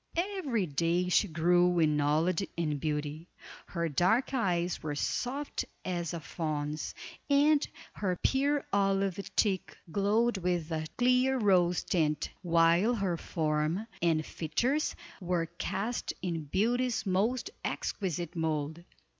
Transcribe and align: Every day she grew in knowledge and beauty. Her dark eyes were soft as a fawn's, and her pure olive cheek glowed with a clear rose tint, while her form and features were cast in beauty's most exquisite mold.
Every 0.15 0.65
day 0.65 1.09
she 1.09 1.27
grew 1.27 1.77
in 1.77 1.95
knowledge 1.95 2.47
and 2.57 2.79
beauty. 2.79 3.27
Her 3.67 3.87
dark 3.87 4.33
eyes 4.33 4.81
were 4.81 4.95
soft 4.95 5.63
as 5.85 6.11
a 6.15 6.19
fawn's, 6.19 6.95
and 7.29 7.67
her 7.93 8.15
pure 8.23 8.65
olive 8.73 9.19
cheek 9.35 9.77
glowed 9.91 10.39
with 10.39 10.71
a 10.71 10.87
clear 10.97 11.37
rose 11.37 11.83
tint, 11.83 12.31
while 12.41 12.95
her 12.95 13.15
form 13.15 13.85
and 14.01 14.25
features 14.25 14.95
were 15.21 15.45
cast 15.45 16.13
in 16.23 16.45
beauty's 16.45 17.05
most 17.05 17.51
exquisite 17.63 18.35
mold. 18.35 18.83